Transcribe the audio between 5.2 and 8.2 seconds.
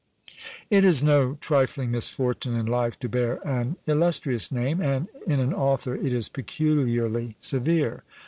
in an author it is peculiarly severe.